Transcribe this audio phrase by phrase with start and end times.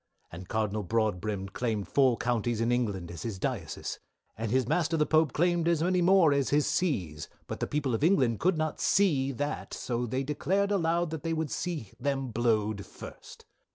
[0.31, 3.99] "And Cardinal broadbrim claimed four counties in England as his dioces,
[4.35, 7.93] and his master the Pope claimed as many more as his sees, but the people
[7.93, 12.83] of England could not see that, so they declared aloud they would see them blowed
[12.83, 13.45] first.